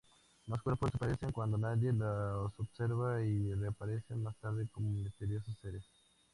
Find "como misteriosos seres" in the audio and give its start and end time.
4.71-5.85